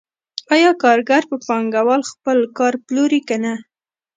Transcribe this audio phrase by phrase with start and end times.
[0.53, 3.53] آیا کارګر په پانګوال خپل کار پلوري که نه